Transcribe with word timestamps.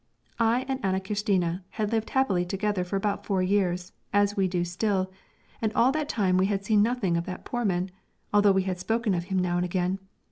"I 0.39 0.65
and 0.67 0.83
Ane 0.83 0.99
Kirstine 1.01 1.61
had 1.69 1.91
lived 1.91 2.09
happily 2.09 2.43
together 2.43 2.83
for 2.83 2.95
about 2.95 3.23
four 3.23 3.43
years, 3.43 3.91
as 4.11 4.35
we 4.35 4.47
do 4.47 4.65
still, 4.65 5.11
and 5.61 5.71
all 5.73 5.91
that 5.91 6.09
time 6.09 6.37
we 6.37 6.47
had 6.47 6.65
seen 6.65 6.81
nothing 6.81 7.17
of 7.17 7.25
that 7.25 7.45
Poorman, 7.45 7.91
although 8.33 8.51
we 8.51 8.63
had 8.63 8.79
spoken 8.79 9.13
of 9.13 9.25
him 9.25 9.37
now 9.37 9.57
and 9.57 9.65
again. 9.65 9.99